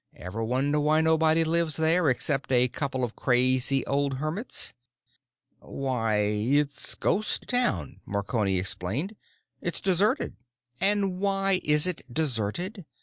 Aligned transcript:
Ever 0.15 0.43
wonder 0.43 0.79
why 0.79 0.99
nobody 1.01 1.43
lives 1.43 1.75
there, 1.75 2.09
except 2.09 2.51
a 2.51 2.67
couple 2.67 3.03
of 3.03 3.15
crazy 3.15 3.85
old 3.85 4.15
hermits?" 4.15 4.73
"Why, 5.59 6.15
it's 6.21 6.95
Ghost 6.95 7.47
Town," 7.47 7.99
Marconi 8.07 8.57
explained. 8.57 9.15
"It's 9.61 9.79
deserted." 9.79 10.37
"And 10.79 11.19
why 11.19 11.61
is 11.63 11.85
it 11.85 12.01
deserted? 12.11 12.87